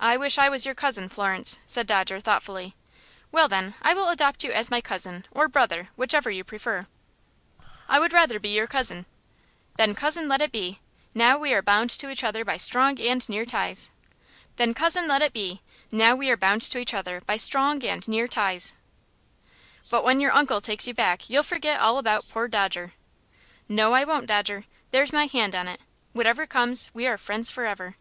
"I 0.00 0.18
wish 0.18 0.36
I 0.36 0.50
was 0.50 0.66
your 0.66 0.74
cousin, 0.74 1.08
Florence," 1.08 1.56
said 1.66 1.86
Dodger, 1.86 2.20
thoughtfully. 2.20 2.74
"Well, 3.32 3.48
then, 3.48 3.72
I 3.80 3.94
will 3.94 4.10
adopt 4.10 4.44
you 4.44 4.52
as 4.52 4.70
my 4.70 4.82
cousin, 4.82 5.24
or 5.30 5.48
brother, 5.48 5.88
whichever 5.96 6.30
you 6.30 6.44
prefer!" 6.44 6.86
"I 7.88 7.98
would 7.98 8.12
rather 8.12 8.38
be 8.38 8.50
your 8.50 8.66
cousin." 8.66 9.06
"Then 9.78 9.94
cousin 9.94 10.28
let 10.28 10.42
it 10.42 10.52
be! 10.52 10.78
Now 11.14 11.38
we 11.38 11.54
are 11.54 11.62
bound 11.62 11.88
to 12.00 12.10
each 12.10 12.22
other 12.22 12.44
by 12.44 12.58
strong 12.58 13.00
and 13.00 13.26
near 13.26 13.46
ties." 13.46 13.90
"But 14.58 14.74
when 14.76 15.00
your 20.20 20.32
uncle 20.32 20.60
takes 20.60 20.86
you 20.86 20.92
back 20.92 21.30
you'll 21.30 21.42
forget 21.42 21.80
all 21.80 21.96
about 21.96 22.28
poor 22.28 22.46
Dodger." 22.46 22.92
"No, 23.70 23.94
I 23.94 24.04
won't, 24.04 24.26
Dodger. 24.26 24.64
There's 24.90 25.14
my 25.14 25.28
hand 25.28 25.54
on 25.54 25.66
it. 25.66 25.80
Whatever 26.12 26.46
comes, 26.46 26.90
we 26.92 27.06
are 27.06 27.16
friends 27.16 27.50
forever." 27.50 27.96